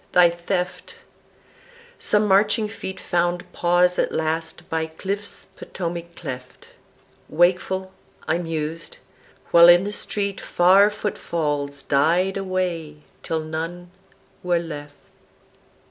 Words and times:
thy 0.13 0.31
theft); 0.31 0.95
Some 1.99 2.25
marching 2.27 2.67
feet 2.67 2.99
Found 2.99 3.53
pause 3.53 3.99
at 3.99 4.11
last 4.11 4.67
by 4.67 4.87
cliffs 4.87 5.45
Potomac 5.45 6.15
cleft; 6.15 6.69
Wakeful 7.29 7.93
I 8.27 8.39
mused, 8.39 8.97
while 9.51 9.69
in 9.69 9.83
the 9.83 9.91
street 9.93 10.41
Far 10.41 10.89
footfalls 10.89 11.83
died 11.83 12.35
away 12.35 13.03
till 13.21 13.41
none 13.41 13.91
were 14.41 14.57
left. 14.57 14.95